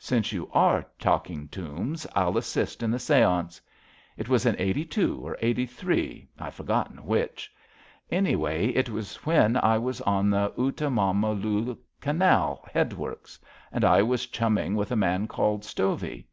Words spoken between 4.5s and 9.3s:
'82 or '83, 1 have forgotten which. Anyhow, it was